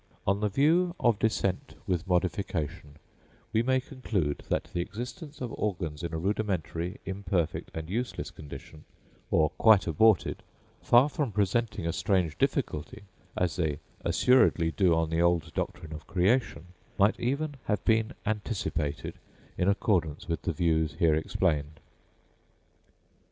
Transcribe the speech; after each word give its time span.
On 0.25 0.39
the 0.39 0.49
view 0.49 0.95
of 0.99 1.19
descent 1.19 1.75
with 1.85 2.07
modification, 2.07 2.95
we 3.53 3.61
may 3.61 3.79
conclude 3.79 4.41
that 4.49 4.63
the 4.73 4.81
existence 4.81 5.41
of 5.41 5.53
organs 5.53 6.01
in 6.01 6.11
a 6.11 6.17
rudimentary, 6.17 6.99
imperfect, 7.05 7.69
and 7.75 7.87
useless 7.87 8.31
condition, 8.31 8.83
or 9.29 9.51
quite 9.59 9.85
aborted, 9.85 10.41
far 10.81 11.07
from 11.07 11.31
presenting 11.31 11.85
a 11.85 11.93
strange 11.93 12.35
difficulty, 12.39 13.03
as 13.37 13.57
they 13.57 13.77
assuredly 14.03 14.71
do 14.71 14.95
on 14.95 15.11
the 15.11 15.21
old 15.21 15.53
doctrine 15.53 15.93
of 15.93 16.07
creation, 16.07 16.65
might 16.97 17.19
even 17.19 17.53
have 17.65 17.85
been 17.85 18.13
anticipated 18.25 19.19
in 19.55 19.67
accordance 19.69 20.27
with 20.27 20.41
the 20.41 20.51
views 20.53 20.95
here 20.95 21.13
explained. 21.13 21.79